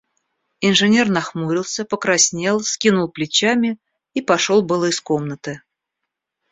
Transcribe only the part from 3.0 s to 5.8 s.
плечами и пошел было из комнаты.